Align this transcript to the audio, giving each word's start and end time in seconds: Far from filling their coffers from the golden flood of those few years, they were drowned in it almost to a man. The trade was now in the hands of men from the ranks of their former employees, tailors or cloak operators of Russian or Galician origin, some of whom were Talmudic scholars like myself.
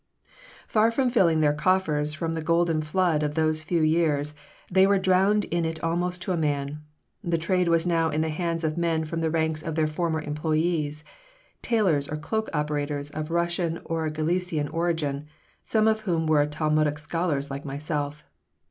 Far 0.67 0.89
from 0.89 1.11
filling 1.11 1.41
their 1.41 1.53
coffers 1.53 2.15
from 2.15 2.33
the 2.33 2.41
golden 2.41 2.81
flood 2.81 3.21
of 3.21 3.35
those 3.35 3.61
few 3.61 3.83
years, 3.83 4.33
they 4.67 4.87
were 4.87 4.97
drowned 4.97 5.45
in 5.51 5.63
it 5.63 5.83
almost 5.83 6.23
to 6.23 6.31
a 6.31 6.37
man. 6.37 6.81
The 7.23 7.37
trade 7.37 7.67
was 7.67 7.85
now 7.85 8.09
in 8.09 8.21
the 8.21 8.29
hands 8.31 8.63
of 8.63 8.79
men 8.79 9.05
from 9.05 9.21
the 9.21 9.29
ranks 9.29 9.61
of 9.61 9.75
their 9.75 9.85
former 9.85 10.19
employees, 10.19 11.03
tailors 11.61 12.07
or 12.07 12.17
cloak 12.17 12.49
operators 12.51 13.11
of 13.11 13.29
Russian 13.29 13.79
or 13.85 14.09
Galician 14.09 14.67
origin, 14.69 15.27
some 15.63 15.87
of 15.87 16.01
whom 16.01 16.25
were 16.25 16.47
Talmudic 16.47 16.97
scholars 16.97 17.51
like 17.51 17.63
myself. 17.63 18.23